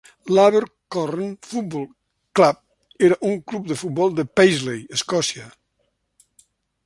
[0.35, 1.85] L'Abercorn Football
[2.39, 5.51] Club era un club de futbol de Paisley, Escòcia.